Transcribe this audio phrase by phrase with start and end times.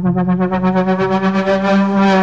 [0.00, 2.21] Música